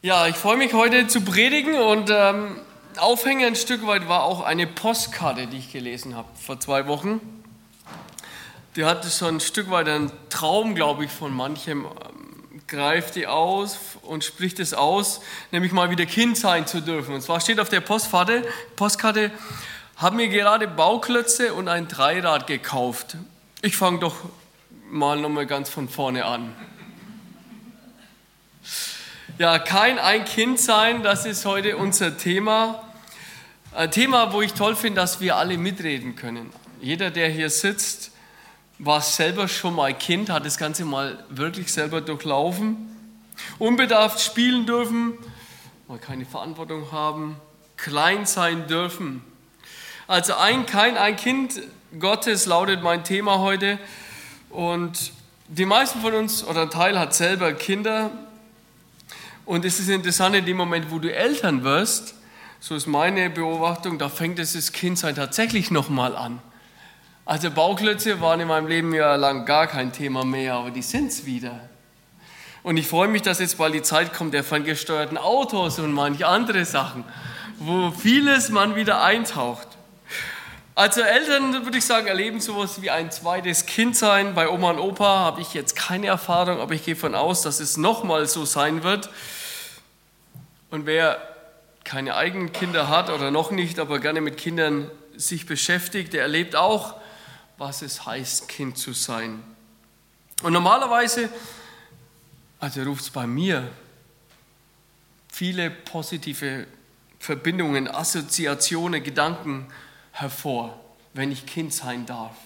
[0.00, 2.60] Ja, ich freue mich heute zu predigen und ähm,
[2.98, 7.20] Aufhänger ein Stück weit war auch eine Postkarte, die ich gelesen habe vor zwei Wochen.
[8.76, 13.26] Die hatte so ein Stück weit einen Traum, glaube ich, von manchem, ähm, greift die
[13.26, 17.12] aus und spricht es aus, nämlich mal wieder Kind sein zu dürfen.
[17.12, 18.46] Und zwar steht auf der Postkarte,
[18.76, 19.32] Postkarte
[19.96, 23.16] haben mir gerade Bauklötze und ein Dreirad gekauft.
[23.62, 24.14] Ich fange doch
[24.92, 26.54] mal nochmal ganz von vorne an.
[29.38, 32.82] Ja, kein ein Kind sein, das ist heute unser Thema.
[33.72, 36.50] Ein Thema, wo ich toll finde, dass wir alle mitreden können.
[36.80, 38.10] Jeder, der hier sitzt,
[38.80, 42.96] war selber schon mal Kind, hat das Ganze mal wirklich selber durchlaufen.
[43.60, 45.12] Unbedarft spielen dürfen,
[45.86, 47.36] mal keine Verantwortung haben,
[47.76, 49.22] klein sein dürfen.
[50.08, 51.62] Also ein, kein ein Kind
[52.00, 53.78] Gottes lautet mein Thema heute.
[54.50, 55.12] Und
[55.46, 58.10] die meisten von uns oder ein Teil hat selber Kinder.
[59.48, 62.14] Und es ist interessant, in dem Moment, wo du Eltern wirst,
[62.60, 66.42] so ist meine Beobachtung, da fängt es das Kindsein tatsächlich nochmal an.
[67.24, 71.06] Also Bauklötze waren in meinem Leben ja lang gar kein Thema mehr, aber die sind
[71.06, 71.66] es wieder.
[72.62, 76.26] Und ich freue mich, dass jetzt bald die Zeit kommt der ferngesteuerten Autos und manche
[76.26, 77.02] andere Sachen,
[77.58, 79.68] wo vieles man wieder eintaucht.
[80.74, 84.34] Also Eltern, würde ich sagen, erleben sowas wie ein zweites Kindsein.
[84.34, 87.60] Bei Oma und Opa habe ich jetzt keine Erfahrung, aber ich gehe davon aus, dass
[87.60, 89.08] es nochmal so sein wird.
[90.70, 91.18] Und wer
[91.84, 96.54] keine eigenen Kinder hat oder noch nicht, aber gerne mit Kindern sich beschäftigt, der erlebt
[96.54, 96.94] auch,
[97.56, 99.42] was es heißt, Kind zu sein.
[100.42, 101.28] Und normalerweise,
[102.60, 103.68] also ruft es bei mir
[105.32, 106.66] viele positive
[107.18, 109.66] Verbindungen, Assoziationen, Gedanken
[110.12, 110.78] hervor,
[111.14, 112.36] wenn ich Kind sein darf.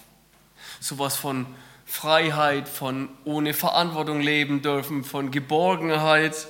[0.79, 1.45] Sowas von
[1.85, 6.47] Freiheit, von ohne Verantwortung leben dürfen, von Geborgenheit.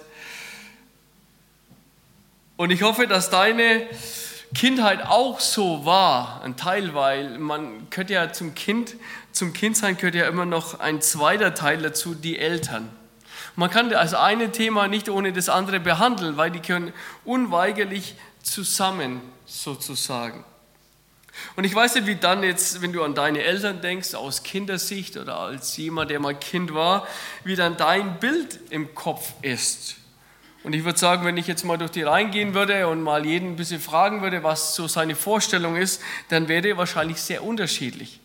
[2.64, 3.86] Und ich hoffe, dass deine
[4.56, 8.96] Kindheit auch so war, ein Teil, weil man könnte ja zum Kind,
[9.34, 12.90] zum Kindsein gehört ja immer noch ein zweiter Teil dazu, die Eltern.
[13.58, 16.94] Man kann also ein Thema nicht ohne das andere behandeln, weil die können
[17.26, 20.46] unweigerlich zusammen sozusagen.
[21.58, 25.18] Und ich weiß nicht, wie dann jetzt, wenn du an deine Eltern denkst, aus Kindersicht
[25.18, 27.10] oder als jemand, der mal Kind war,
[27.44, 29.98] wie dann dein Bild im Kopf ist.
[30.64, 33.26] Und ich würde sagen, wenn ich jetzt mal durch die Reihen gehen würde und mal
[33.26, 37.44] jeden ein bisschen fragen würde, was so seine Vorstellung ist, dann wäre er wahrscheinlich sehr
[37.44, 38.22] unterschiedlich.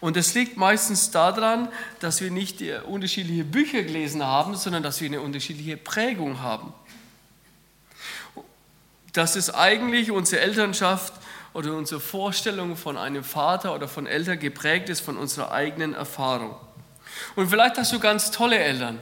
[0.00, 1.68] Und es liegt meistens daran,
[2.00, 6.74] dass wir nicht unterschiedliche Bücher gelesen haben, sondern dass wir eine unterschiedliche Prägung haben.
[9.12, 11.14] Dass es eigentlich unsere Elternschaft
[11.52, 16.56] oder unsere Vorstellung von einem Vater oder von Eltern geprägt ist von unserer eigenen Erfahrung.
[17.36, 18.98] Und vielleicht hast du ganz tolle Eltern.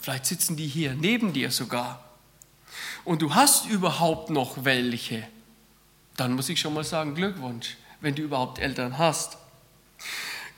[0.00, 2.04] Vielleicht sitzen die hier neben dir sogar.
[3.04, 5.26] Und du hast überhaupt noch welche.
[6.16, 9.36] Dann muss ich schon mal sagen, Glückwunsch, wenn du überhaupt Eltern hast.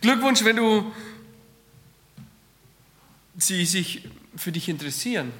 [0.00, 0.92] Glückwunsch, wenn du
[3.36, 5.32] sie sich für dich interessieren,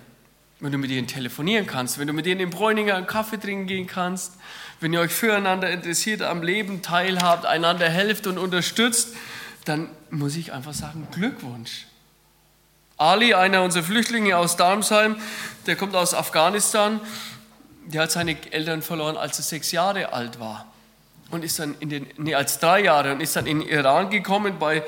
[0.61, 3.67] wenn du mit ihnen telefonieren kannst, wenn du mit ihnen im Bräuninger einen Kaffee trinken
[3.67, 4.35] gehen kannst,
[4.81, 9.15] wenn ihr euch füreinander interessiert, am Leben teilhabt, einander helft und unterstützt,
[9.65, 11.87] dann muss ich einfach sagen, Glückwunsch.
[13.03, 15.17] Ali, einer unserer Flüchtlinge aus Darmsheim,
[15.67, 17.01] der kommt aus Afghanistan,
[17.87, 20.67] der hat seine Eltern verloren, als er sechs Jahre alt war.
[21.31, 24.59] Und ist dann in den, nee, als drei Jahre und ist dann in Iran gekommen,
[24.59, 24.85] bei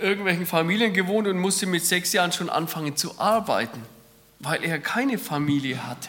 [0.00, 3.82] irgendwelchen Familien gewohnt und musste mit sechs Jahren schon anfangen zu arbeiten,
[4.38, 6.08] weil er keine Familie hatte.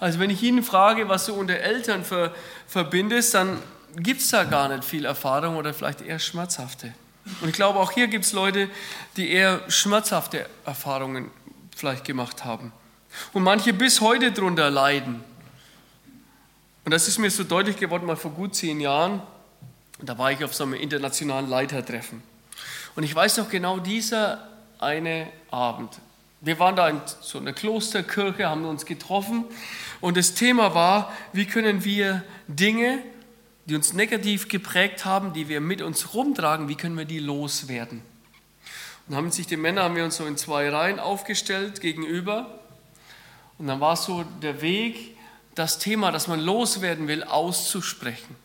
[0.00, 2.34] Also wenn ich Ihnen frage, was du unter Eltern ver,
[2.66, 3.58] verbindest, dann
[3.96, 6.92] gibt es da gar nicht viel Erfahrung oder vielleicht eher schmerzhafte.
[7.40, 8.68] Und ich glaube, auch hier gibt es Leute,
[9.16, 11.30] die eher schmerzhafte Erfahrungen
[11.76, 12.72] vielleicht gemacht haben.
[13.32, 15.22] Und manche bis heute darunter leiden.
[16.84, 19.22] Und das ist mir so deutlich geworden, mal vor gut zehn Jahren.
[20.00, 22.22] Da war ich auf so einem internationalen Leitertreffen.
[22.96, 26.00] Und ich weiß noch genau dieser eine Abend.
[26.40, 29.44] Wir waren da in so einer Klosterkirche, haben uns getroffen
[30.00, 32.98] und das Thema war, wie können wir Dinge,
[33.66, 38.02] die uns negativ geprägt haben, die wir mit uns rumtragen, wie können wir die loswerden?
[39.08, 42.58] Und haben sich die Männer, haben wir uns so in zwei Reihen aufgestellt gegenüber
[43.58, 45.16] und dann war so der Weg,
[45.54, 48.36] das Thema, das man loswerden will, auszusprechen.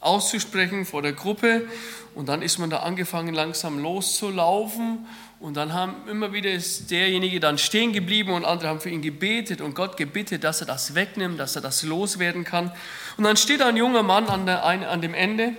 [0.00, 1.68] Auszusprechen vor der Gruppe
[2.14, 5.06] und dann ist man da angefangen langsam loszulaufen
[5.44, 9.02] und dann haben immer wieder ist derjenige dann stehen geblieben und andere haben für ihn
[9.02, 12.72] gebetet und Gott gebeten, dass er das wegnimmt, dass er das loswerden kann.
[13.18, 15.52] Und dann steht ein junger Mann an, der, an dem Ende,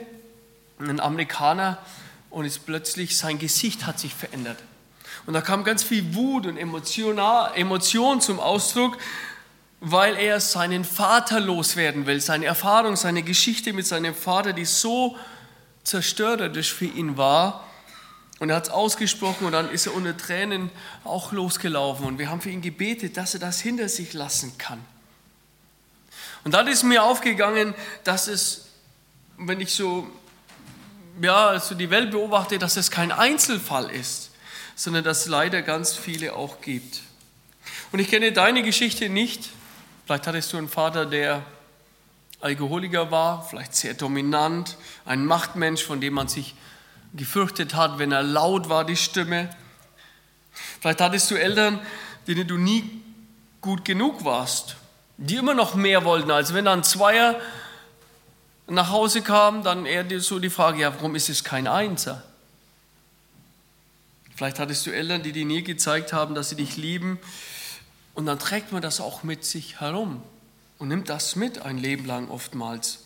[0.80, 1.78] ein Amerikaner,
[2.32, 4.58] und ist plötzlich, sein Gesicht hat sich verändert.
[5.28, 8.98] Und da kam ganz viel Wut und Emotion zum Ausdruck,
[9.82, 15.16] weil er seinen Vater loswerden will, seine Erfahrung, seine Geschichte mit seinem Vater, die so
[15.84, 17.65] zerstörerisch für ihn war.
[18.40, 20.70] Und er hat es ausgesprochen und dann ist er unter Tränen
[21.04, 22.06] auch losgelaufen.
[22.06, 24.84] Und wir haben für ihn gebetet, dass er das hinter sich lassen kann.
[26.44, 27.74] Und dann ist mir aufgegangen,
[28.04, 28.68] dass es,
[29.38, 30.08] wenn ich so,
[31.22, 34.32] ja, so die Welt beobachte, dass es kein Einzelfall ist,
[34.76, 37.02] sondern dass es leider ganz viele auch gibt.
[37.92, 39.50] Und ich kenne deine Geschichte nicht.
[40.06, 41.42] Vielleicht hattest du einen Vater, der
[42.42, 46.54] Alkoholiker war, vielleicht sehr dominant, ein Machtmensch, von dem man sich
[47.16, 49.50] gefürchtet hat, wenn er laut war, die Stimme.
[50.80, 51.80] Vielleicht hattest du Eltern,
[52.28, 53.02] denen du nie
[53.62, 54.78] gut genug warst,
[55.18, 57.40] die immer noch mehr wollten, als wenn ein Zweier
[58.68, 62.24] nach Hause kam, dann eher so die Frage, ja, warum ist es kein Einser?
[64.36, 67.20] Vielleicht hattest du Eltern, die dir nie gezeigt haben, dass sie dich lieben,
[68.16, 70.24] und dann trägt man das auch mit sich herum
[70.80, 73.05] und nimmt das mit ein Leben lang oftmals.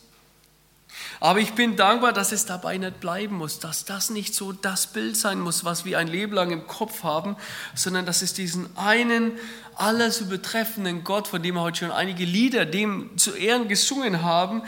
[1.20, 4.88] Aber ich bin dankbar, dass es dabei nicht bleiben muss, dass das nicht so das
[4.88, 7.36] Bild sein muss, was wir ein Leben lang im Kopf haben,
[7.76, 9.34] sondern dass es diesen einen,
[9.76, 14.64] alles übertreffenden Gott, von dem wir heute schon einige Lieder dem zu Ehren gesungen haben,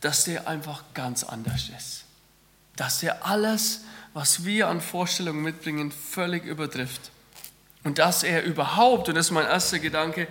[0.00, 2.04] dass der einfach ganz anders ist.
[2.76, 3.82] Dass der alles,
[4.14, 7.10] was wir an Vorstellungen mitbringen, völlig übertrifft.
[7.84, 10.28] Und dass er überhaupt, und das ist mein erster Gedanke,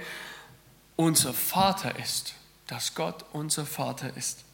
[0.95, 2.33] unser Vater ist.
[2.67, 4.46] Dass Gott unser Vater ist.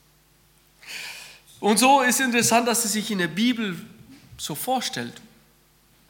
[1.63, 3.79] Und so ist interessant, dass er sich in der Bibel
[4.37, 5.13] so vorstellt.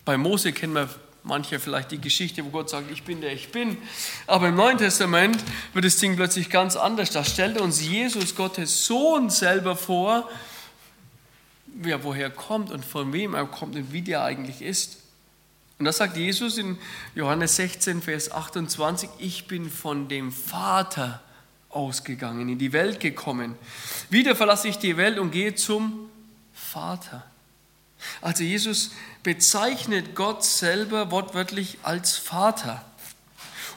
[0.04, 0.90] Bei Mose kennen wir
[1.22, 3.78] manche vielleicht die Geschichte, wo Gott sagt, ich bin der ich bin.
[4.26, 5.38] Aber im Neuen Testament
[5.74, 7.12] wird das Ding plötzlich ganz anders.
[7.12, 10.28] Da stellt uns Jesus, Gottes Sohn, selber vor,
[11.68, 15.04] wer woher kommt und von wem er kommt und wie der eigentlich ist.
[15.78, 16.80] Und das sagt Jesus in
[17.14, 21.22] Johannes 16, Vers 28, ich bin von dem Vater
[21.76, 23.56] ausgegangen, in die Welt gekommen.
[24.10, 26.10] Wieder verlasse ich die Welt und gehe zum
[26.54, 27.26] Vater.
[28.22, 28.92] Also Jesus
[29.24, 32.84] bezeichnet Gott selber wortwörtlich als Vater.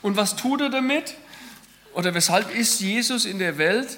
[0.03, 1.15] Und was tut er damit?
[1.95, 3.97] Oder weshalb ist Jesus in der Welt?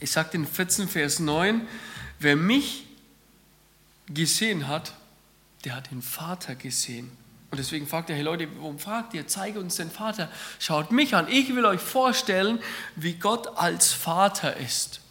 [0.00, 1.66] Ich sage in 14, Vers 9,
[2.18, 2.86] wer mich
[4.08, 4.94] gesehen hat,
[5.64, 7.10] der hat den Vater gesehen.
[7.52, 9.26] Und deswegen fragt er, hey Leute, warum fragt ihr?
[9.26, 10.30] Zeige uns den Vater.
[10.58, 11.26] Schaut mich an.
[11.28, 12.58] Ich will euch vorstellen,
[12.96, 15.02] wie Gott als Vater ist.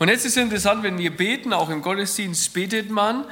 [0.00, 3.24] Und jetzt ist es interessant, wenn wir beten, auch im Gottesdienst betet man,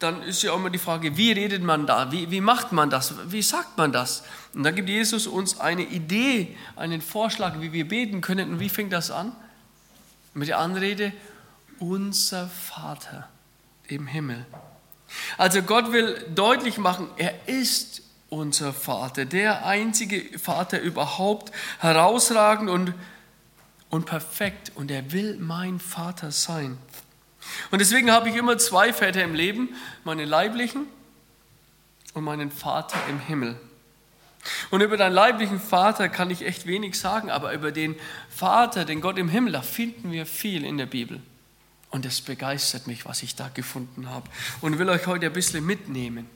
[0.00, 2.12] dann ist ja auch immer die Frage, wie redet man da?
[2.12, 3.14] Wie, wie macht man das?
[3.32, 4.22] Wie sagt man das?
[4.52, 8.50] Und da gibt Jesus uns eine Idee, einen Vorschlag, wie wir beten können.
[8.50, 9.32] Und wie fängt das an?
[10.34, 11.14] Mit der Anrede,
[11.78, 13.30] unser Vater
[13.88, 14.44] im Himmel.
[15.38, 22.94] Also Gott will deutlich machen, er ist unser Vater, der einzige Vater überhaupt, herausragend und,
[23.90, 24.72] und perfekt.
[24.74, 26.78] Und er will mein Vater sein.
[27.70, 29.70] Und deswegen habe ich immer zwei Väter im Leben,
[30.04, 30.86] meinen leiblichen
[32.14, 33.56] und meinen Vater im Himmel.
[34.70, 37.94] Und über deinen leiblichen Vater kann ich echt wenig sagen, aber über den
[38.28, 41.20] Vater, den Gott im Himmel, da finden wir viel in der Bibel.
[41.92, 44.28] Und es begeistert mich, was ich da gefunden habe.
[44.60, 46.28] Und will euch heute ein bisschen mitnehmen.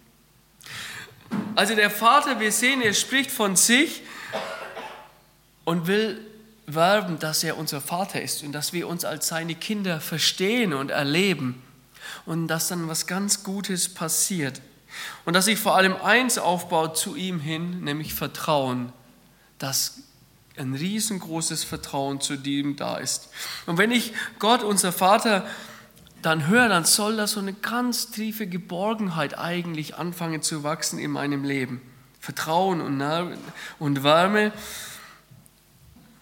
[1.56, 4.02] Also der Vater, wir sehen, er spricht von sich
[5.64, 6.20] und will
[6.66, 10.90] werben, dass er unser Vater ist und dass wir uns als seine Kinder verstehen und
[10.90, 11.62] erleben
[12.26, 14.60] und dass dann was ganz Gutes passiert.
[15.24, 18.92] Und dass sich vor allem eins aufbaut zu ihm hin, nämlich Vertrauen,
[19.58, 19.98] dass
[20.58, 23.28] ein riesengroßes Vertrauen zu dem da ist.
[23.66, 25.46] Und wenn ich Gott, unser Vater,
[26.22, 31.10] dann höre, dann soll da so eine ganz tiefe Geborgenheit eigentlich anfangen zu wachsen in
[31.10, 31.80] meinem Leben.
[32.20, 33.00] Vertrauen und,
[33.78, 34.52] und Wärme.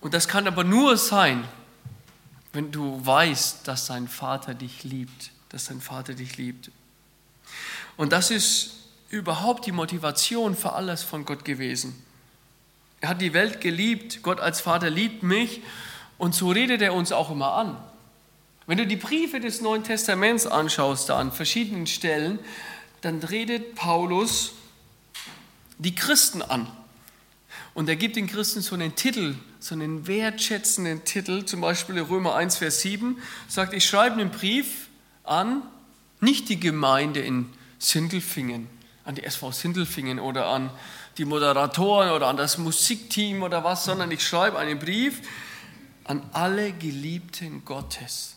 [0.01, 1.45] Und das kann aber nur sein,
[2.53, 6.71] wenn du weißt, dass dein Vater dich liebt, dass dein Vater dich liebt.
[7.97, 8.75] Und das ist
[9.09, 12.05] überhaupt die Motivation für alles von Gott gewesen.
[13.05, 14.23] Er hat die Welt geliebt.
[14.23, 15.61] Gott als Vater liebt mich.
[16.17, 17.77] Und so redet er uns auch immer an.
[18.67, 22.39] Wenn du die Briefe des Neuen Testaments anschaust, da an verschiedenen Stellen,
[23.03, 24.53] dann redet Paulus
[25.77, 26.67] die Christen an.
[27.75, 32.05] Und er gibt den Christen so einen Titel, so einen wertschätzenden Titel, zum Beispiel in
[32.05, 33.19] Römer 1, Vers 7,
[33.49, 34.89] sagt, ich schreibe einen Brief
[35.25, 35.61] an,
[36.21, 38.67] nicht die Gemeinde in Sindelfingen,
[39.05, 40.71] an die SV Sindelfingen oder an
[41.19, 45.21] die Moderatoren oder an das Musikteam oder was, sondern ich schreibe einen Brief
[46.05, 48.37] an alle Geliebten Gottes.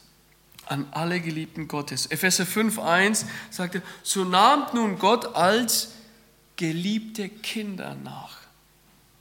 [0.66, 2.08] An alle Geliebten Gottes.
[2.08, 5.94] Epheser 5,1 sagte, so nahmt nun Gott als
[6.56, 8.38] geliebte Kinder nach.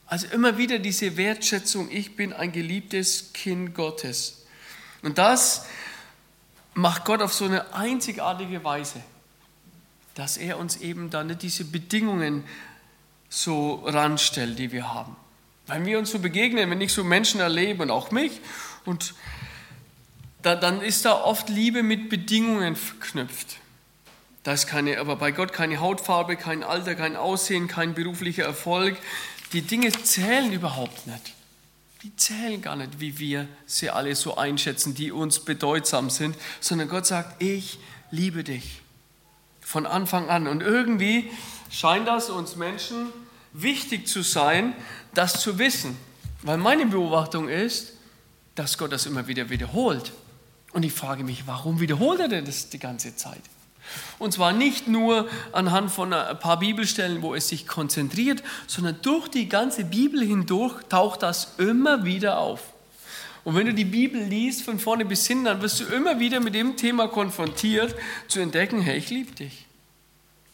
[0.07, 4.45] Also immer wieder diese Wertschätzung, ich bin ein geliebtes Kind Gottes.
[5.03, 5.67] Und das
[6.75, 9.03] macht Gott auf so eine einzigartige Weise,
[10.15, 12.45] dass er uns eben da nicht diese Bedingungen
[13.29, 15.17] so ranstellt, die wir haben.
[15.67, 18.41] Wenn wir uns so begegnen, wenn ich so Menschen erlebe und auch mich,
[18.85, 19.15] und
[20.43, 23.57] da, dann ist da oft Liebe mit Bedingungen verknüpft.
[24.45, 28.97] Da ist keine, aber bei Gott keine Hautfarbe, kein Alter, kein Aussehen, kein beruflicher Erfolg.
[29.53, 31.33] Die Dinge zählen überhaupt nicht.
[32.05, 36.89] Die zählen gar nicht, wie wir sie alle so einschätzen, die uns bedeutsam sind, sondern
[36.89, 37.81] Gott sagt, ich
[38.13, 38.83] liebe dich
[39.61, 40.47] von Anfang an.
[40.47, 41.29] Und irgendwie
[41.71, 43.09] scheint das uns Menschen
[43.53, 44.75] wichtig zu sein,
[45.15, 45.97] das zu wissen.
[46.43, 47.95] Weil meine Beobachtung ist,
[48.55, 50.13] dass Gott das immer wieder wiederholt.
[50.73, 53.41] Und ich frage mich, warum wiederholt er denn das die ganze Zeit?
[54.19, 59.29] Und zwar nicht nur anhand von ein paar Bibelstellen, wo es sich konzentriert, sondern durch
[59.29, 62.61] die ganze Bibel hindurch taucht das immer wieder auf.
[63.45, 66.41] Und wenn du die Bibel liest von vorne bis hin, dann wirst du immer wieder
[66.41, 67.95] mit dem Thema konfrontiert,
[68.27, 69.67] zu entdecken, hey, ich liebe dich.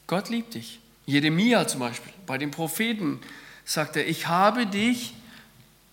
[0.07, 0.82] Gott liebt dich.
[1.07, 3.21] Jeremia zum Beispiel, bei den Propheten
[3.65, 5.15] sagt er, ich habe dich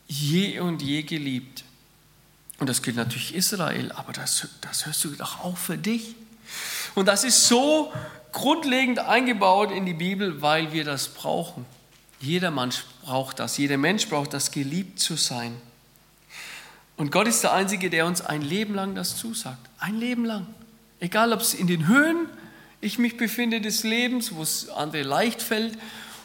[0.08, 1.64] je und je geliebt.
[2.60, 6.16] Und das gilt natürlich Israel, aber das, das hörst du doch auch für dich.
[6.96, 7.94] Und das ist so
[8.32, 11.66] grundlegend eingebaut in die Bibel, weil wir das brauchen.
[12.20, 15.56] Jeder Mensch braucht das, jeder Mensch braucht das, geliebt zu sein.
[16.98, 19.70] Und Gott ist der Einzige, der uns ein Leben lang das zusagt.
[19.80, 20.48] Ein Leben lang.
[21.00, 22.28] Egal, ob es in den Höhen
[22.82, 25.78] ich mich befinde des Lebens, wo es andere leicht fällt,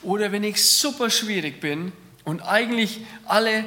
[0.03, 1.93] oder wenn ich super schwierig bin
[2.25, 3.65] und eigentlich alle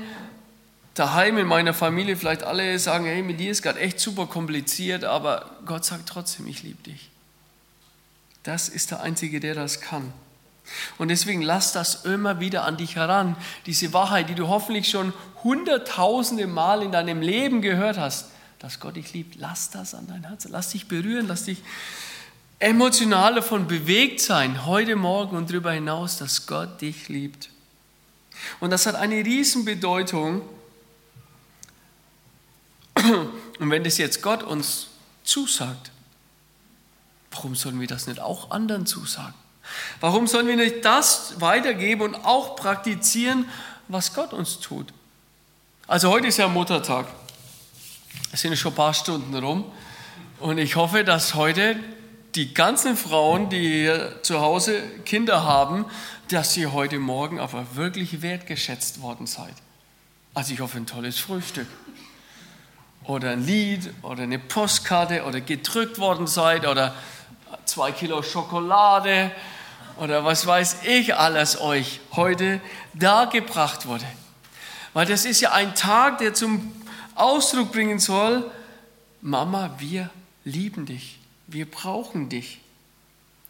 [0.93, 5.03] daheim in meiner Familie vielleicht alle sagen, hey, mit dir ist gerade echt super kompliziert,
[5.03, 7.09] aber Gott sagt trotzdem, ich liebe dich.
[8.43, 10.13] Das ist der Einzige, der das kann.
[10.97, 13.35] Und deswegen lass das immer wieder an dich heran.
[13.65, 15.13] Diese Wahrheit, die du hoffentlich schon
[15.43, 18.27] hunderttausende Mal in deinem Leben gehört hast,
[18.59, 20.47] dass Gott dich liebt, lass das an dein Herz.
[20.49, 21.61] Lass dich berühren, lass dich
[22.59, 27.49] emotional davon bewegt sein, heute Morgen und darüber hinaus, dass Gott dich liebt.
[28.59, 30.41] Und das hat eine Riesenbedeutung.
[33.59, 34.87] Und wenn das jetzt Gott uns
[35.23, 35.91] zusagt,
[37.31, 39.33] warum sollen wir das nicht auch anderen zusagen?
[39.99, 43.49] Warum sollen wir nicht das weitergeben und auch praktizieren,
[43.87, 44.93] was Gott uns tut?
[45.87, 47.07] Also heute ist ja Muttertag.
[48.31, 49.71] Es sind schon ein paar Stunden rum.
[50.39, 51.77] Und ich hoffe, dass heute
[52.37, 53.91] die ganzen Frauen, die
[54.21, 55.85] zu Hause Kinder haben,
[56.29, 59.53] dass ihr heute Morgen aber wirklich wertgeschätzt worden seid.
[60.35, 61.67] Also ich hoffe, ein tolles Frühstück.
[63.05, 66.93] Oder ein Lied oder eine Postkarte oder gedrückt worden seid oder
[67.65, 69.31] zwei Kilo Schokolade
[69.97, 72.61] oder was weiß ich alles euch heute
[72.93, 74.05] dargebracht wurde.
[74.93, 76.71] Weil das ist ja ein Tag, der zum
[77.15, 78.51] Ausdruck bringen soll,
[79.21, 80.11] Mama, wir
[80.43, 81.16] lieben dich.
[81.47, 82.59] Wir brauchen dich.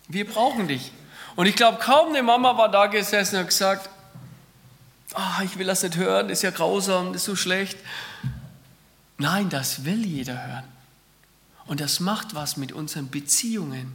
[0.07, 0.91] Wir brauchen dich.
[1.35, 3.89] Und ich glaube, kaum eine Mama war da gesessen und hat gesagt,
[5.15, 7.77] oh, ich will das nicht hören, ist ja grausam, ist so schlecht.
[9.17, 10.63] Nein, das will jeder hören.
[11.65, 13.93] Und das macht was mit unseren Beziehungen.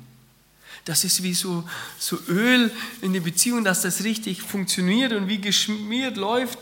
[0.85, 1.69] Das ist wie so,
[1.99, 6.59] so Öl in der Beziehung, dass das richtig funktioniert und wie geschmiert läuft.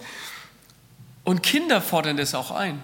[1.24, 2.82] Und Kinder fordern das auch ein.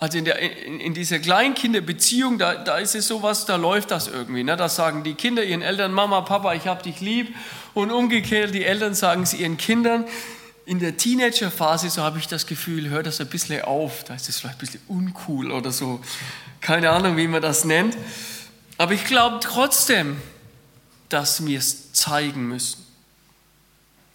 [0.00, 4.06] Also in, der, in, in dieser Kleinkinderbeziehung, da, da ist es sowas, da läuft das
[4.06, 4.44] irgendwie.
[4.44, 4.56] Ne?
[4.56, 7.34] Da sagen die Kinder ihren Eltern, Mama, Papa, ich hab dich lieb.
[7.74, 10.04] Und umgekehrt, die Eltern sagen es ihren Kindern.
[10.66, 14.04] In der Teenagerphase, so habe ich das Gefühl, hört das ein bisschen auf.
[14.04, 16.00] Da ist es vielleicht ein bisschen uncool oder so.
[16.60, 17.96] Keine Ahnung, wie man das nennt.
[18.76, 20.18] Aber ich glaube trotzdem,
[21.08, 22.84] dass wir es zeigen müssen.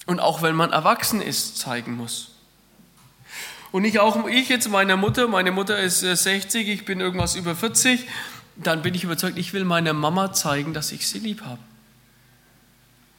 [0.05, 2.32] Und auch wenn man erwachsen ist, zeigen muss.
[3.73, 7.33] Und nicht auch ich jetzt meiner Mutter, meine Mutter ist 60, äh, ich bin irgendwas
[7.33, 8.05] über 40,
[8.55, 11.57] dann bin ich überzeugt, ich will meiner Mama zeigen, dass ich sie lieb habe.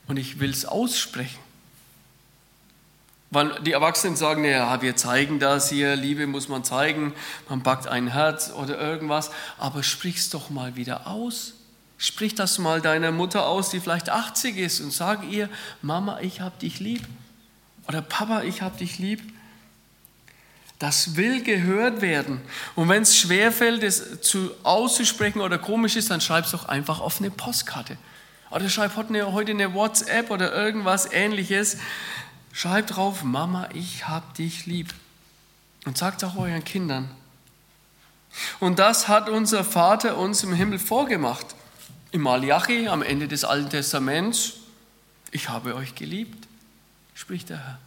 [0.06, 1.40] Und ich will es aussprechen.
[3.30, 7.14] Weil die Erwachsenen sagen, ja, wir zeigen das hier, Liebe muss man zeigen,
[7.48, 11.54] man packt ein Herz oder irgendwas, aber sprich es doch mal wieder aus.
[11.98, 15.48] Sprich das mal deiner Mutter aus, die vielleicht 80 ist und sag ihr,
[15.82, 17.02] Mama, ich hab dich lieb.
[17.88, 19.33] Oder Papa, ich hab dich lieb.
[20.78, 22.40] Das will gehört werden.
[22.74, 27.00] Und wenn es schwerfällt, es zu, auszusprechen oder komisch ist, dann schreib es doch einfach
[27.00, 27.96] auf eine Postkarte.
[28.50, 31.78] Oder schreib heute eine WhatsApp oder irgendwas ähnliches.
[32.52, 34.94] Schreib drauf, Mama, ich hab dich lieb.
[35.86, 37.10] Und sagt auch euren Kindern.
[38.60, 41.46] Und das hat unser Vater uns im Himmel vorgemacht.
[42.10, 44.54] Im Malachi, am Ende des Alten Testaments,
[45.30, 46.46] Ich habe euch geliebt,
[47.14, 47.78] spricht der Herr.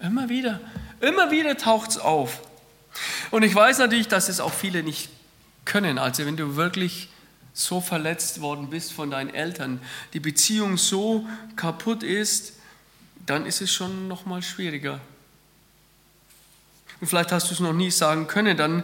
[0.00, 0.60] Immer wieder,
[1.00, 2.40] immer wieder taucht es auf.
[3.30, 5.10] Und ich weiß natürlich, dass es auch viele nicht
[5.64, 5.98] können.
[5.98, 7.08] Also wenn du wirklich
[7.52, 9.80] so verletzt worden bist von deinen Eltern,
[10.12, 11.26] die Beziehung so
[11.56, 12.54] kaputt ist,
[13.26, 15.00] dann ist es schon noch mal schwieriger.
[17.00, 18.82] Und vielleicht hast du es noch nie sagen können, dann,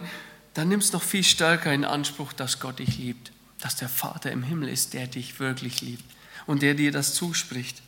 [0.53, 4.31] dann nimm es noch viel stärker in Anspruch, dass Gott dich liebt, dass der Vater
[4.31, 6.03] im Himmel ist, der dich wirklich liebt
[6.45, 7.81] und der dir das zuspricht.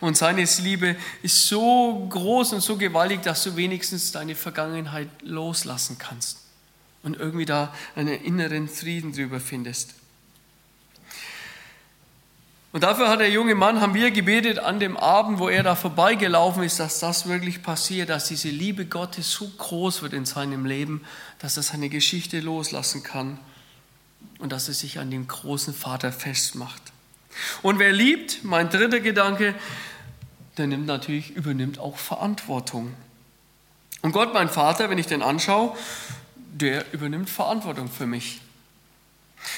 [0.00, 5.98] Und seine Liebe ist so groß und so gewaltig, dass du wenigstens deine Vergangenheit loslassen
[5.98, 6.38] kannst
[7.02, 9.94] und irgendwie da einen inneren Frieden drüber findest.
[12.70, 15.74] Und dafür hat der junge Mann, haben wir gebetet an dem Abend, wo er da
[15.74, 20.66] vorbeigelaufen ist, dass das wirklich passiert, dass diese Liebe Gottes so groß wird in seinem
[20.66, 21.02] Leben,
[21.38, 23.38] dass er seine Geschichte loslassen kann
[24.38, 26.92] und dass er sich an dem großen Vater festmacht.
[27.62, 29.54] Und wer liebt, mein dritter Gedanke,
[30.56, 32.94] der nimmt natürlich, übernimmt auch Verantwortung.
[34.02, 35.76] Und Gott, mein Vater, wenn ich den anschaue,
[36.36, 38.40] der übernimmt Verantwortung für mich.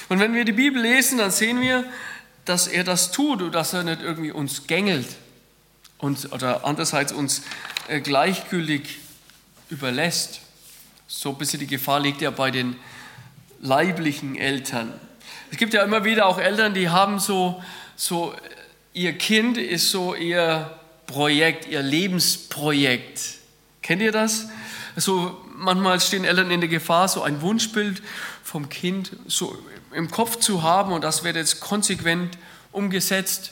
[0.09, 1.85] Und wenn wir die Bibel lesen, dann sehen wir,
[2.45, 5.07] dass er das tut und dass er nicht irgendwie uns gängelt
[5.97, 7.43] und, oder andererseits uns
[7.87, 8.99] äh, gleichgültig
[9.69, 10.41] überlässt.
[11.07, 12.75] So ein bisschen die Gefahr liegt ja bei den
[13.59, 14.93] leiblichen Eltern.
[15.51, 17.61] Es gibt ja immer wieder auch Eltern, die haben so,
[17.97, 18.33] so
[18.93, 20.77] ihr Kind ist so ihr
[21.07, 23.19] Projekt, ihr Lebensprojekt.
[23.81, 24.47] Kennt ihr das?
[24.95, 28.01] So manchmal stehen Eltern in der Gefahr, so ein Wunschbild
[28.43, 29.57] vom Kind so
[29.93, 32.37] im Kopf zu haben und das wird jetzt konsequent
[32.71, 33.51] umgesetzt.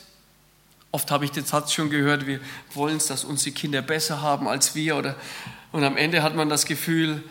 [0.91, 2.39] Oft habe ich den Satz schon gehört, wir
[2.73, 4.95] wollen es, dass unsere Kinder besser haben als wir.
[4.95, 5.15] Oder,
[5.73, 7.23] und am Ende hat man das Gefühl,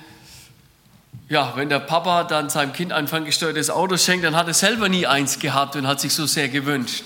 [1.29, 4.89] ja, wenn der Papa dann seinem Kind ein ferngesteuertes Auto schenkt, dann hat er selber
[4.89, 7.05] nie eins gehabt und hat sich so sehr gewünscht.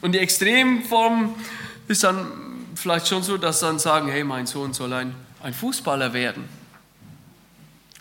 [0.00, 1.34] Und die Extremform
[1.86, 2.26] ist dann
[2.74, 6.48] vielleicht schon so, dass dann sagen, hey, mein Sohn soll ein, ein Fußballer werden.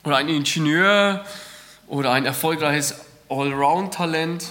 [0.04, 1.24] Oder ein Ingenieur
[1.86, 2.96] oder ein erfolgreiches
[3.30, 4.46] Allround-Talent.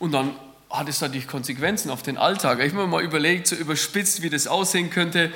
[0.00, 0.32] Und dann
[0.70, 2.58] hat es natürlich Konsequenzen auf den Alltag.
[2.58, 5.32] Ich habe mir mal überlegt, so überspitzt, wie das aussehen könnte.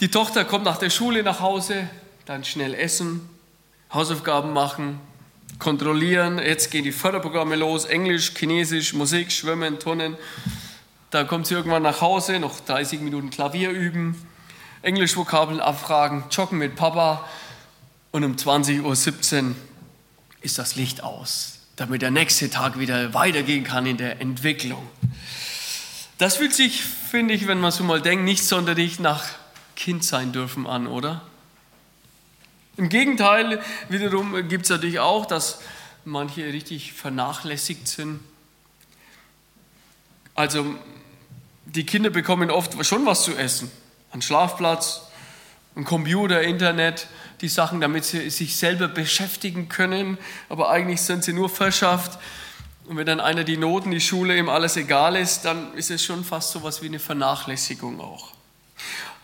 [0.00, 1.88] Die Tochter kommt nach der Schule nach Hause,
[2.26, 3.28] dann schnell essen,
[3.92, 5.00] Hausaufgaben machen,
[5.58, 6.38] kontrollieren.
[6.38, 10.16] Jetzt gehen die Förderprogramme los: Englisch, Chinesisch, Musik, Schwimmen, Turnen.
[11.10, 14.20] Dann kommt sie irgendwann nach Hause, noch 30 Minuten Klavier üben,
[14.82, 17.28] Englischvokabeln abfragen, joggen mit Papa
[18.10, 18.82] und um 20.17
[19.42, 19.54] Uhr
[20.40, 24.86] ist das Licht aus, damit der nächste Tag wieder weitergehen kann in der Entwicklung.
[26.18, 29.24] Das fühlt sich, finde ich, wenn man so mal denkt, nicht sonderlich nach
[29.76, 31.22] Kind sein dürfen an, oder?
[32.76, 35.60] Im Gegenteil, wiederum gibt es natürlich auch, dass
[36.04, 38.20] manche richtig vernachlässigt sind.
[40.34, 40.74] Also
[41.66, 43.70] die Kinder bekommen oft schon was zu essen.
[44.10, 45.02] Ein Schlafplatz,
[45.76, 47.06] ein Computer, Internet,
[47.40, 52.18] die Sachen, damit sie sich selber beschäftigen können, aber eigentlich sind sie nur verschafft.
[52.86, 56.04] Und wenn dann einer die Noten, die Schule, ihm alles egal ist, dann ist es
[56.04, 58.32] schon fast so etwas wie eine Vernachlässigung auch.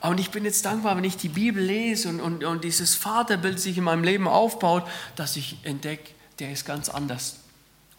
[0.01, 3.61] Und ich bin jetzt dankbar, wenn ich die Bibel lese und, und, und dieses Vaterbild
[3.61, 4.85] sich in meinem Leben aufbaut,
[5.15, 7.37] dass ich entdecke, der ist ganz anders.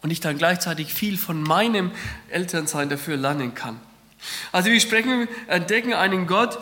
[0.02, 1.92] Und ich dann gleichzeitig viel von meinem
[2.28, 3.80] Elternsein dafür lernen kann.
[4.50, 6.58] Also wir sprechen, entdecken einen Gott,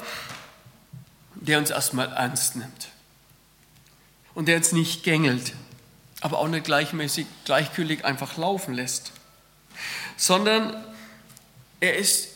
[1.34, 2.88] der uns erstmal ernst nimmt
[4.34, 5.54] und der uns nicht gängelt,
[6.20, 9.12] aber auch nicht gleichmäßig, gleichgültig einfach laufen lässt,
[10.18, 10.84] sondern
[11.80, 12.28] er ist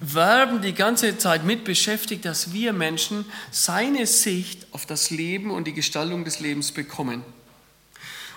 [0.00, 5.66] werben die ganze Zeit mit beschäftigt, dass wir Menschen seine Sicht auf das Leben und
[5.66, 7.24] die Gestaltung des Lebens bekommen.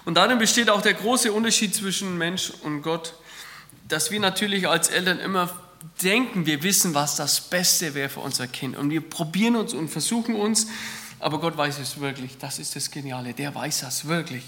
[0.05, 3.13] Und darin besteht auch der große Unterschied zwischen Mensch und Gott,
[3.87, 5.49] dass wir natürlich als Eltern immer
[6.01, 8.77] denken, wir wissen, was das Beste wäre für unser Kind.
[8.77, 10.67] Und wir probieren uns und versuchen uns,
[11.19, 12.37] aber Gott weiß es wirklich.
[12.37, 13.33] Das ist das Geniale.
[13.33, 14.43] Der weiß das wirklich.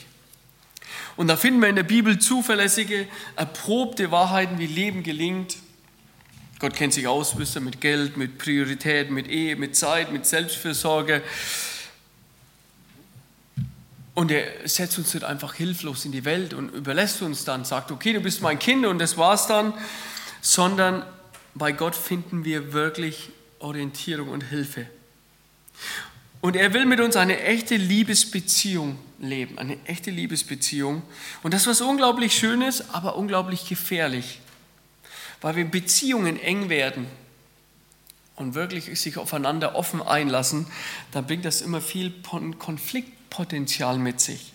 [1.17, 5.57] Und da finden wir in der Bibel zuverlässige, erprobte Wahrheiten, wie Leben gelingt.
[6.59, 10.25] Gott kennt sich aus, wisst ihr, mit Geld, mit Priorität, mit Ehe, mit Zeit, mit
[10.25, 11.23] Selbstfürsorge.
[14.13, 17.91] Und er setzt uns nicht einfach hilflos in die Welt und überlässt uns dann, sagt,
[17.91, 19.73] okay, du bist mein Kind und das war's dann,
[20.41, 21.05] sondern
[21.55, 24.87] bei Gott finden wir wirklich Orientierung und Hilfe.
[26.41, 31.03] Und er will mit uns eine echte Liebesbeziehung leben, eine echte Liebesbeziehung.
[31.43, 34.41] Und das ist was unglaublich Schönes, aber unglaublich gefährlich,
[35.41, 37.07] weil wenn Beziehungen eng werden
[38.35, 40.67] und wirklich sich aufeinander offen einlassen,
[41.11, 44.53] dann bringt das immer viel Konfliktpotenzial mit sich.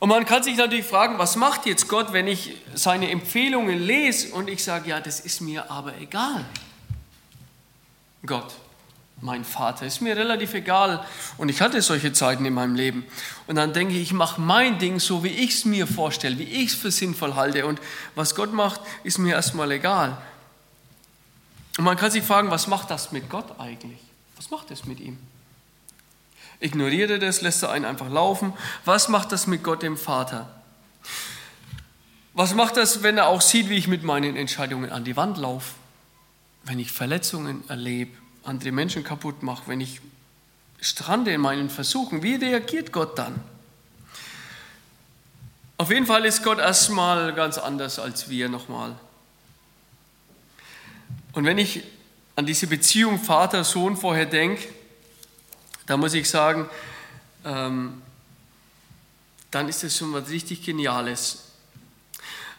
[0.00, 4.32] Und man kann sich natürlich fragen, was macht jetzt Gott, wenn ich seine Empfehlungen lese
[4.32, 6.44] und ich sage, ja, das ist mir aber egal.
[8.24, 8.54] Gott,
[9.22, 11.04] mein Vater, ist mir relativ egal.
[11.36, 13.04] Und ich hatte solche Zeiten in meinem Leben.
[13.46, 16.44] Und dann denke ich, ich mache mein Ding so, wie ich es mir vorstelle, wie
[16.44, 17.66] ich es für sinnvoll halte.
[17.66, 17.80] Und
[18.14, 20.16] was Gott macht, ist mir erstmal egal.
[21.78, 23.98] Und man kann sich fragen, was macht das mit Gott eigentlich?
[24.36, 25.18] Was macht das mit ihm?
[26.60, 28.52] Ignoriert er das, lässt er einen einfach laufen.
[28.84, 30.48] Was macht das mit Gott, dem Vater?
[32.34, 35.38] Was macht das, wenn er auch sieht, wie ich mit meinen Entscheidungen an die Wand
[35.38, 35.74] laufe?
[36.64, 38.12] Wenn ich Verletzungen erlebe,
[38.44, 40.00] andere Menschen kaputt mache, wenn ich
[40.80, 43.40] strande in meinen Versuchen, wie reagiert Gott dann?
[45.76, 48.94] Auf jeden Fall ist Gott erstmal ganz anders als wir nochmal.
[51.32, 51.82] Und wenn ich
[52.36, 54.68] an diese Beziehung Vater-Sohn vorher denke,
[55.86, 56.68] da muss ich sagen,
[57.44, 58.02] ähm,
[59.50, 61.49] dann ist das schon was richtig Geniales.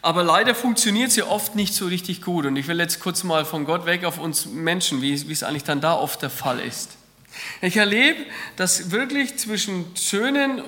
[0.02, 2.44] Aber leider funktioniert sie oft nicht so richtig gut.
[2.44, 5.44] Und ich will jetzt kurz mal von Gott weg auf uns Menschen, wie, wie es
[5.44, 6.96] eigentlich dann da oft der Fall ist.
[7.60, 10.62] Ich erlebe, dass wirklich zwischen Söhnen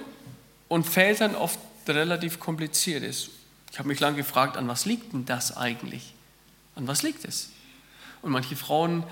[0.68, 3.30] und Vätern oft relativ kompliziert ist.
[3.72, 6.14] Ich habe mich lange gefragt, an was liegt denn das eigentlich?
[6.76, 7.50] An was liegt es?
[8.22, 9.02] Und manche Frauen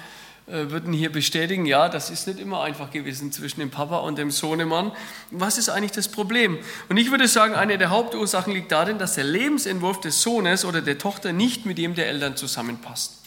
[0.46, 4.30] würden hier bestätigen, ja, das ist nicht immer einfach gewesen zwischen dem Papa und dem
[4.30, 4.90] Sohnemann.
[5.30, 6.58] Was ist eigentlich das Problem?
[6.88, 10.82] Und ich würde sagen, eine der Hauptursachen liegt darin, dass der Lebensentwurf des Sohnes oder
[10.82, 13.18] der Tochter nicht mit dem der Eltern zusammenpasst.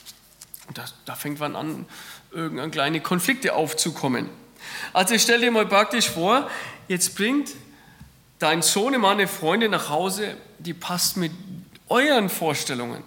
[0.67, 1.85] Und da, da fängt man an,
[2.31, 4.29] irgendeine kleine Konflikte aufzukommen.
[4.91, 6.49] Also stell dir mal praktisch vor,
[6.89, 7.51] jetzt bringt
[8.39, 11.31] dein Sohnemann eine Freundin nach Hause, die passt mit
[11.87, 13.03] euren Vorstellungen,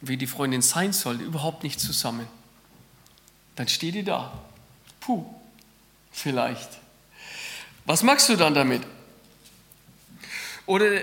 [0.00, 2.26] wie die Freundin sein soll, überhaupt nicht zusammen
[3.58, 4.30] dann steht die da.
[5.00, 5.24] Puh,
[6.12, 6.68] vielleicht.
[7.86, 8.82] Was machst du dann damit?
[10.64, 11.00] Oder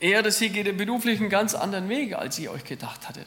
[0.00, 3.26] er oder sie geht beruflich einen ganz anderen Weg, als ihr euch gedacht hattet.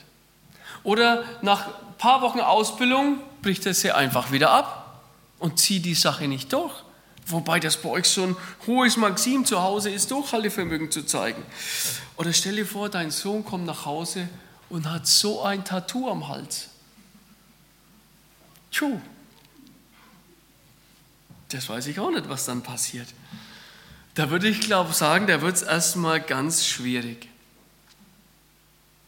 [0.83, 5.01] Oder nach ein paar Wochen Ausbildung bricht er sie einfach wieder ab
[5.39, 6.83] und zieht die Sache nicht durch.
[7.25, 8.35] Wobei das bei euch so ein
[8.67, 11.43] hohes Maxim zu Hause ist, Durchhaltevermögen zu zeigen.
[12.15, 14.29] Oder stell dir vor, dein Sohn kommt nach Hause
[14.69, 16.69] und hat so ein Tattoo am Hals.
[18.77, 19.01] Tschuh.
[21.49, 23.07] Das weiß ich auch nicht, was dann passiert.
[24.13, 27.27] Da würde ich glaube sagen, da wird es erstmal ganz schwierig.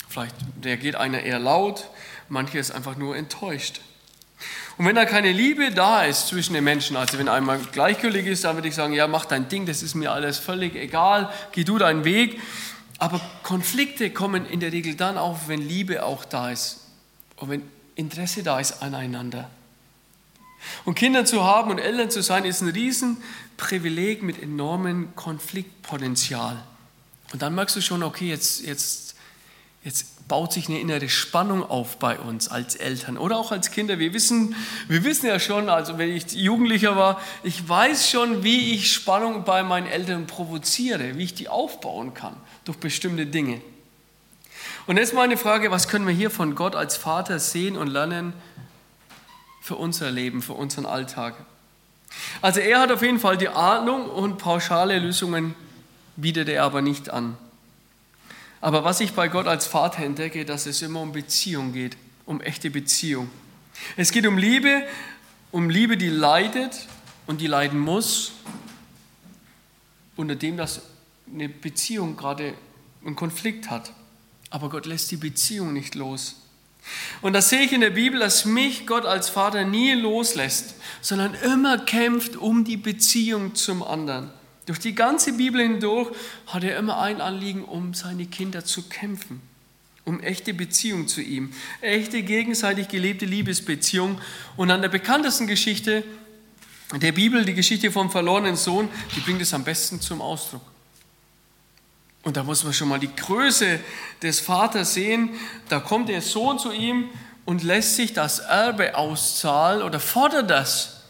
[0.08, 1.88] Vielleicht reagiert einer eher laut,
[2.30, 3.82] mancher ist einfach nur enttäuscht.
[4.80, 8.46] Und wenn da keine Liebe da ist zwischen den Menschen, also wenn einmal gleichgültig ist,
[8.46, 11.64] dann würde ich sagen, ja, mach dein Ding, das ist mir alles völlig egal, geh
[11.64, 12.42] du deinen Weg.
[12.98, 16.88] Aber Konflikte kommen in der Regel dann auf, wenn Liebe auch da ist
[17.36, 19.52] und wenn Interesse da ist aneinander.
[20.86, 26.64] Und Kinder zu haben und Eltern zu sein, ist ein Riesenprivileg mit enormem Konfliktpotenzial.
[27.32, 29.16] Und dann merkst du schon, okay, jetzt, jetzt,
[29.84, 34.00] jetzt baut sich eine innere Spannung auf bei uns als Eltern oder auch als Kinder.
[34.00, 34.56] Wir wissen,
[34.88, 39.44] wir wissen ja schon, also wenn ich Jugendlicher war, ich weiß schon, wie ich Spannung
[39.44, 43.62] bei meinen Eltern provoziere, wie ich die aufbauen kann durch bestimmte Dinge.
[44.88, 48.34] Und jetzt meine Frage, was können wir hier von Gott als Vater sehen und lernen
[49.70, 51.36] für unser Leben, für unseren Alltag?
[52.42, 55.54] Also er hat auf jeden Fall die Ahnung und pauschale Lösungen
[56.16, 57.38] bietet er aber nicht an.
[58.62, 62.42] Aber was ich bei Gott als Vater entdecke, dass es immer um Beziehung geht, um
[62.42, 63.30] echte Beziehung.
[63.96, 64.88] Es geht um Liebe,
[65.52, 66.88] um Liebe, die leidet
[67.28, 68.32] und die leiden muss,
[70.16, 70.82] unter dem dass
[71.32, 72.56] eine Beziehung gerade
[73.06, 73.94] einen Konflikt hat.
[74.50, 76.38] Aber Gott lässt die Beziehung nicht los.
[77.22, 81.34] Und das sehe ich in der Bibel, dass mich Gott als Vater nie loslässt, sondern
[81.34, 84.32] immer kämpft um die Beziehung zum anderen.
[84.66, 86.10] Durch die ganze Bibel hindurch
[86.48, 89.42] hat er immer ein Anliegen, um seine Kinder zu kämpfen,
[90.06, 94.22] um echte Beziehung zu ihm, echte gegenseitig gelebte Liebesbeziehung.
[94.58, 96.04] Und an der bekanntesten Geschichte
[96.96, 100.62] der Bibel, die Geschichte vom verlorenen Sohn, die bringt es am besten zum Ausdruck.
[102.24, 103.80] Und da muss man schon mal die Größe
[104.22, 105.30] des Vaters sehen.
[105.70, 107.10] Da kommt der Sohn zu ihm
[107.46, 111.02] und lässt sich das Erbe auszahlen oder fordert das.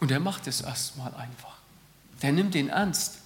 [0.00, 1.56] Und er macht es erstmal einfach.
[2.22, 3.18] Der nimmt ihn ernst.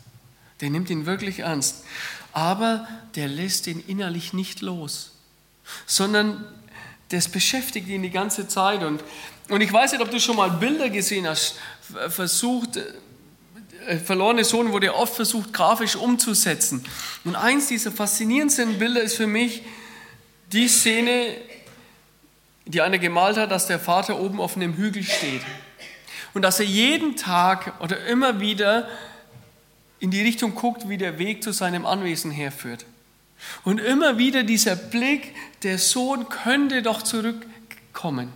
[0.60, 1.84] Der nimmt ihn wirklich ernst.
[2.32, 5.12] Aber der lässt ihn innerlich nicht los,
[5.86, 6.44] sondern
[7.08, 8.82] das beschäftigt ihn die ganze Zeit.
[8.82, 9.02] Und,
[9.48, 11.56] und ich weiß nicht, ob du schon mal Bilder gesehen hast,
[12.08, 12.78] versucht,
[13.98, 16.84] verlorene Sohn wurde oft versucht, grafisch umzusetzen.
[17.24, 19.62] Und eins dieser faszinierendsten Bilder ist für mich
[20.52, 21.34] die Szene,
[22.66, 25.42] die einer gemalt hat, dass der Vater oben auf einem Hügel steht.
[26.34, 28.88] Und dass er jeden Tag oder immer wieder
[29.98, 32.86] in die Richtung guckt, wie der Weg zu seinem Anwesen herführt.
[33.64, 38.32] Und immer wieder dieser Blick, der Sohn könnte doch zurückkommen.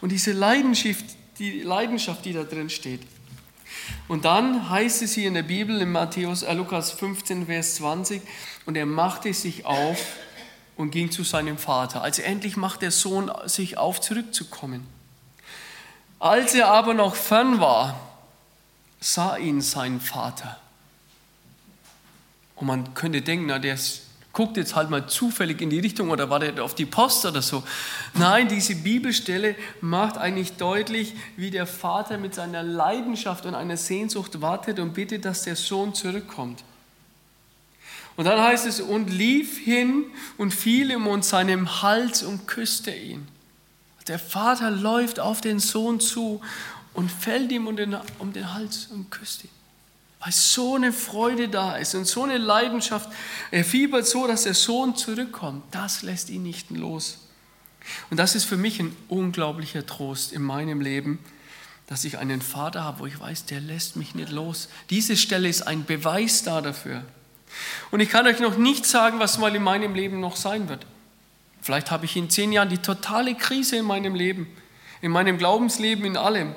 [0.00, 1.04] Und diese Leidenschaft,
[1.38, 3.00] die Leidenschaft, die da drin steht.
[4.08, 8.22] Und dann heißt es hier in der Bibel, in Matthäus, äh, Lukas 15, Vers 20,
[8.66, 9.98] und er machte sich auf
[10.76, 12.02] und ging zu seinem Vater.
[12.02, 14.86] Also endlich macht der Sohn sich auf, zurückzukommen.
[16.18, 17.98] Als er aber noch fern war,
[19.00, 20.58] sah ihn sein Vater.
[22.56, 23.76] Und man könnte denken, na, der
[24.32, 27.42] guckt jetzt halt mal zufällig in die Richtung oder war der auf die Post oder
[27.42, 27.62] so.
[28.14, 34.40] Nein, diese Bibelstelle macht eigentlich deutlich, wie der Vater mit seiner Leidenschaft und einer Sehnsucht
[34.40, 36.64] wartet und bittet, dass der Sohn zurückkommt.
[38.16, 40.04] Und dann heißt es, und lief hin
[40.36, 43.26] und fiel ihm um seinem Hals und küsste ihn.
[44.08, 46.40] Der Vater läuft auf den Sohn zu
[46.94, 49.61] und fällt ihm um den, um den Hals und küsst ihn.
[50.22, 53.10] Weil so eine Freude da ist und so eine Leidenschaft.
[53.50, 55.64] Er fiebert so, dass der Sohn zurückkommt.
[55.72, 57.18] Das lässt ihn nicht los.
[58.08, 61.18] Und das ist für mich ein unglaublicher Trost in meinem Leben,
[61.88, 64.68] dass ich einen Vater habe, wo ich weiß, der lässt mich nicht los.
[64.90, 67.02] Diese Stelle ist ein Beweis da dafür.
[67.90, 70.86] Und ich kann euch noch nicht sagen, was mal in meinem Leben noch sein wird.
[71.60, 74.46] Vielleicht habe ich in zehn Jahren die totale Krise in meinem Leben,
[75.00, 76.54] in meinem Glaubensleben, in allem.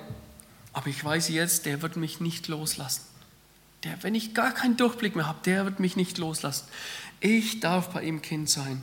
[0.71, 3.14] Aber ich weiß jetzt, der wird mich nicht loslassen.
[3.86, 6.67] Der, wenn ich gar keinen Durchblick mehr habe, der wird mich nicht loslassen.
[7.19, 8.82] Ich darf bei ihm Kind sein.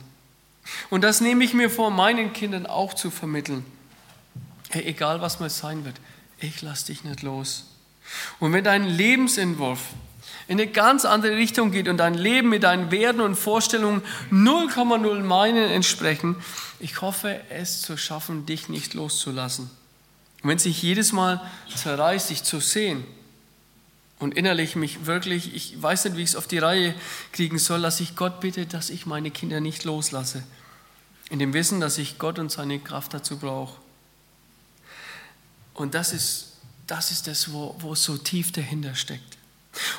[0.89, 3.65] Und das nehme ich mir vor, meinen Kindern auch zu vermitteln.
[4.69, 5.99] Hey, egal was mal sein wird,
[6.39, 7.65] ich lasse dich nicht los.
[8.39, 9.79] Und wenn dein Lebensentwurf
[10.47, 15.21] in eine ganz andere Richtung geht und dein Leben mit deinen Werten und Vorstellungen 0,0
[15.21, 16.37] meinen entsprechen,
[16.79, 19.69] ich hoffe, es zu schaffen, dich nicht loszulassen.
[20.41, 21.41] Und wenn es sich jedes Mal
[21.75, 23.05] zerreißt, dich zu sehen
[24.19, 26.95] und innerlich mich wirklich, ich weiß nicht, wie ich es auf die Reihe
[27.31, 30.43] kriegen soll, dass ich Gott bitte, dass ich meine Kinder nicht loslasse.
[31.29, 33.75] In dem Wissen, dass ich Gott und seine Kraft dazu brauche.
[35.73, 36.53] Und das ist,
[36.87, 39.37] das ist das, wo, wo so tief dahinter steckt.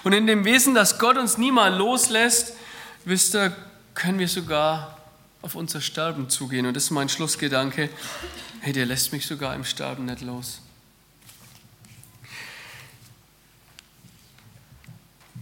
[0.04, 2.52] Und in dem Wissen, dass Gott uns niemals loslässt,
[3.04, 3.54] wisst ihr,
[3.94, 4.98] können wir sogar
[5.42, 6.66] auf unser Sterben zugehen.
[6.66, 7.90] Und das ist mein Schlussgedanke.
[8.60, 10.60] Hey, der lässt mich sogar im Sterben nicht los.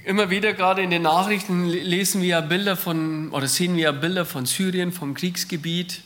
[0.04, 3.92] Immer wieder, gerade in den Nachrichten, lesen wir ja Bilder von, oder sehen wir ja
[3.92, 6.02] Bilder von Syrien, vom Kriegsgebiet.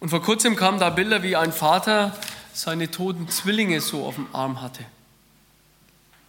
[0.00, 2.16] Und vor kurzem kamen da Bilder, wie ein Vater
[2.54, 4.82] seine toten Zwillinge so auf dem Arm hatte.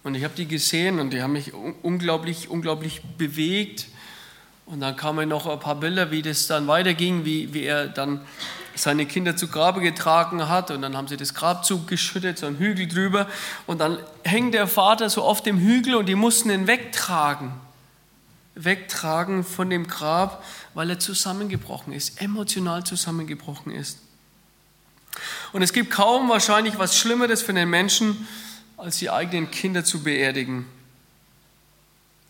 [0.02, 3.86] Und ich habe die gesehen und die haben mich unglaublich, unglaublich bewegt.
[4.66, 8.20] Und dann kamen noch ein paar Bilder, wie das dann weiterging, wie, wie er dann
[8.74, 10.70] seine Kinder zu Grabe getragen hat.
[10.70, 13.26] Und dann haben sie das Grab zugeschüttet, so einen Hügel drüber.
[13.66, 17.52] Und dann hängt der Vater so auf dem Hügel und die mussten ihn wegtragen.
[18.54, 23.98] Wegtragen von dem Grab, weil er zusammengebrochen ist, emotional zusammengebrochen ist.
[25.52, 28.26] Und es gibt kaum wahrscheinlich was Schlimmeres für den Menschen,
[28.76, 30.66] als die eigenen Kinder zu beerdigen.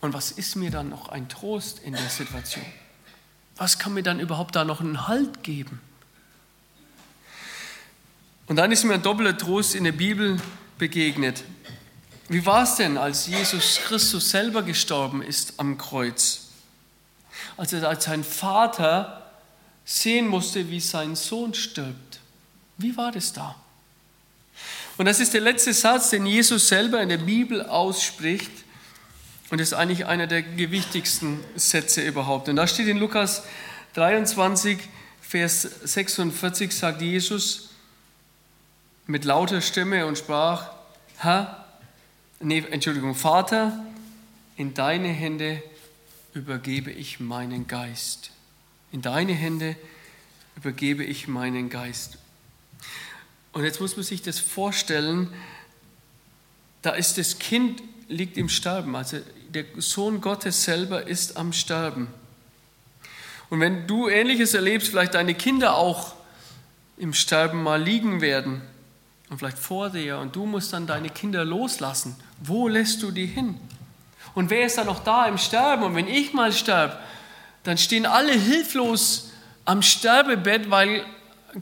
[0.01, 2.65] Und was ist mir dann noch ein Trost in der Situation?
[3.57, 5.81] Was kann mir dann überhaupt da noch einen Halt geben?
[8.51, 10.37] Und dann ist mir ein doppelter Trost in der Bibel
[10.77, 11.45] begegnet.
[12.29, 16.49] Wie war es denn, als Jesus Christus selber gestorben ist am Kreuz?
[17.57, 19.31] Als er als sein Vater
[19.85, 22.19] sehen musste, wie sein Sohn stirbt.
[22.77, 23.55] Wie war das da?
[24.99, 28.51] Und das ist der letzte Satz, den Jesus selber in der Bibel ausspricht.
[29.51, 32.49] Und ist eigentlich einer der gewichtigsten Sätze überhaupt.
[32.49, 33.45] Und da steht in Lukas
[33.95, 34.77] 23,
[35.21, 37.70] Vers 46, sagt Jesus
[39.11, 40.71] mit lauter Stimme und sprach,
[41.17, 41.67] Herr,
[42.39, 43.85] nee, Entschuldigung, Vater,
[44.57, 45.63] in deine Hände
[46.33, 48.31] übergebe ich meinen Geist.
[48.93, 49.75] In deine Hände
[50.57, 52.19] übergebe ich meinen Geist.
[53.53, 55.29] Und jetzt muss man sich das vorstellen,
[56.83, 59.19] da ist das Kind, liegt im Sterben, also
[59.49, 62.07] der Sohn Gottes selber ist am Sterben.
[63.49, 66.15] Und wenn du Ähnliches erlebst, vielleicht deine Kinder auch
[66.97, 68.63] im Sterben mal liegen werden
[69.31, 73.27] und vielleicht vor dir und du musst dann deine Kinder loslassen, wo lässt du die
[73.27, 73.59] hin?
[74.35, 75.85] Und wer ist dann noch da im Sterben?
[75.85, 76.99] Und wenn ich mal sterbe,
[77.63, 79.31] dann stehen alle hilflos
[79.65, 81.05] am Sterbebett, weil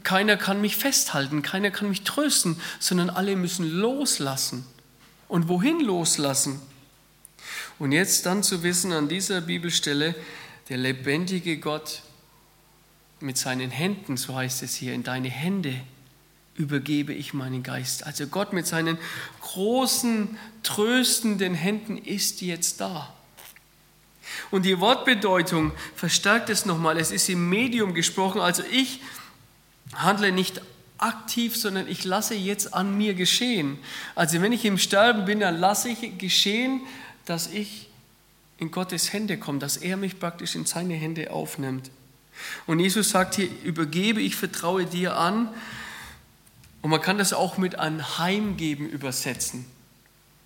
[0.03, 4.65] keiner kann mich festhalten, keiner kann mich trösten, sondern alle müssen loslassen.
[5.27, 6.61] Und wohin loslassen?
[7.77, 10.15] Und jetzt dann zu wissen an dieser Bibelstelle,
[10.69, 12.01] der lebendige Gott
[13.19, 15.75] mit seinen Händen, so heißt es hier, in deine Hände
[16.59, 18.05] übergebe ich meinen Geist.
[18.05, 18.97] Also Gott mit seinen
[19.41, 23.13] großen, tröstenden Händen ist jetzt da.
[24.51, 26.97] Und die Wortbedeutung verstärkt es nochmal.
[26.97, 28.41] Es ist im Medium gesprochen.
[28.41, 29.01] Also ich
[29.95, 30.61] handle nicht
[30.97, 33.79] aktiv, sondern ich lasse jetzt an mir geschehen.
[34.13, 36.81] Also wenn ich im Sterben bin, dann lasse ich geschehen,
[37.25, 37.87] dass ich
[38.57, 41.89] in Gottes Hände komme, dass er mich praktisch in seine Hände aufnimmt.
[42.67, 45.47] Und Jesus sagt hier, übergebe, ich vertraue dir an.
[46.81, 49.65] Und man kann das auch mit ein Heimgeben übersetzen.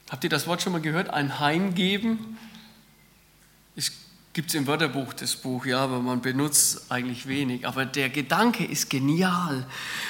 [0.10, 1.10] Habt ihr das Wort schon mal gehört?
[1.10, 2.38] Ein Heimgeben?
[3.76, 3.92] Es
[4.34, 7.68] gibt es im Wörterbuch, das Buch, ja, aber man benutzt eigentlich wenig.
[7.68, 9.66] Aber der Gedanke ist genial.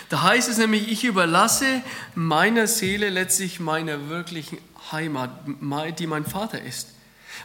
[0.10, 1.82] Da heißt es nämlich, ich überlasse
[2.16, 4.58] meiner Seele letztlich meiner wirklichen
[4.92, 5.30] Heimat,
[6.00, 6.90] die mein Vater ist.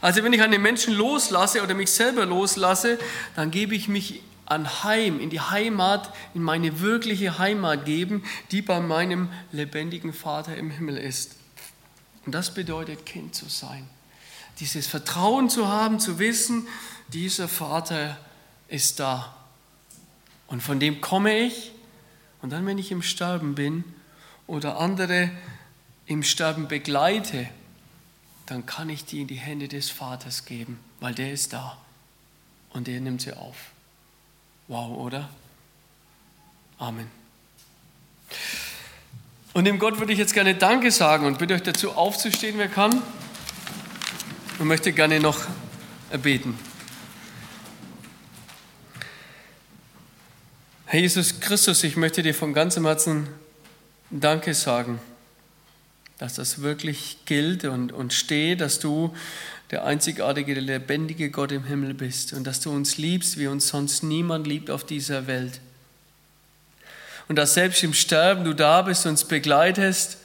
[0.00, 2.98] Also wenn ich einen Menschen loslasse oder mich selber loslasse,
[3.34, 8.62] dann gebe ich mich an Heim, in die Heimat, in meine wirkliche Heimat geben, die
[8.62, 11.36] bei meinem lebendigen Vater im Himmel ist.
[12.24, 13.86] Und das bedeutet, Kind zu sein.
[14.60, 16.66] Dieses Vertrauen zu haben, zu wissen,
[17.08, 18.18] dieser Vater
[18.68, 19.36] ist da.
[20.46, 21.72] Und von dem komme ich.
[22.40, 23.84] Und dann, wenn ich im Sterben bin
[24.46, 25.30] oder andere
[26.06, 27.48] im Sterben begleite,
[28.46, 31.76] dann kann ich die in die Hände des Vaters geben, weil der ist da
[32.70, 33.72] und der nimmt sie auf.
[34.68, 35.30] Wow, oder?
[36.78, 37.10] Amen.
[39.54, 42.68] Und dem Gott würde ich jetzt gerne Danke sagen und bitte euch dazu aufzustehen, wer
[42.68, 43.02] kann.
[44.58, 45.40] Und möchte gerne noch
[46.22, 46.58] beten.
[50.84, 53.28] Herr Jesus Christus, ich möchte dir von ganzem Herzen
[54.10, 55.00] Danke sagen,
[56.18, 59.14] dass das wirklich gilt und, und steht, dass du
[59.70, 63.68] der einzigartige, der lebendige Gott im Himmel bist und dass du uns liebst, wie uns
[63.68, 65.60] sonst niemand liebt auf dieser Welt.
[67.28, 70.18] Und dass selbst im Sterben du da bist, uns begleitest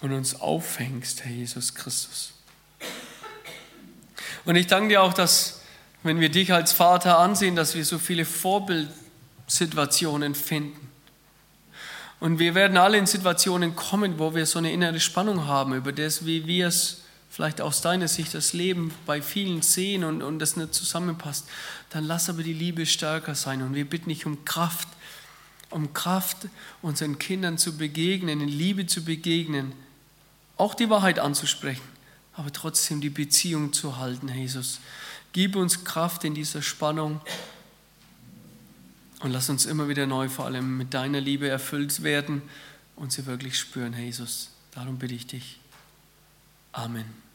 [0.00, 2.32] und uns auffängst, Herr Jesus Christus.
[4.44, 5.62] Und ich danke dir auch, dass,
[6.02, 10.87] wenn wir dich als Vater ansehen, dass wir so viele Vorbildsituationen finden.
[12.20, 15.92] Und wir werden alle in Situationen kommen, wo wir so eine innere Spannung haben über
[15.92, 20.38] das, wie wir es vielleicht aus deiner Sicht das Leben bei vielen sehen und, und
[20.40, 21.46] das nicht zusammenpasst.
[21.90, 24.88] Dann lass aber die Liebe stärker sein und wir bitten dich um Kraft,
[25.70, 26.48] um Kraft,
[26.82, 29.72] unseren Kindern zu begegnen, in Liebe zu begegnen,
[30.56, 31.86] auch die Wahrheit anzusprechen,
[32.34, 34.80] aber trotzdem die Beziehung zu halten, Jesus.
[35.32, 37.20] Gib uns Kraft in dieser Spannung
[39.20, 42.42] und lass uns immer wieder neu vor allem mit deiner Liebe erfüllt werden
[42.96, 44.50] und sie wirklich spüren, Jesus.
[44.72, 45.60] Darum bitte ich dich.
[46.72, 47.27] Amen.